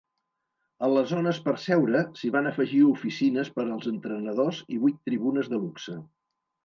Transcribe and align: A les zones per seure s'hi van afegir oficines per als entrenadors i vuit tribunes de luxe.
A 0.85 0.87
les 0.93 1.09
zones 1.11 1.39
per 1.47 1.53
seure 1.65 2.01
s'hi 2.21 2.31
van 2.37 2.51
afegir 2.53 2.81
oficines 2.93 3.53
per 3.59 3.67
als 3.77 3.91
entrenadors 3.95 4.63
i 4.79 4.83
vuit 4.87 4.99
tribunes 5.11 5.53
de 5.53 5.61
luxe. 5.67 5.99